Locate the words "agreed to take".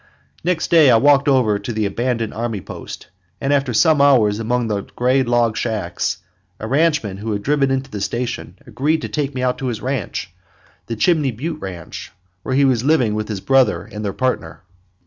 8.65-9.35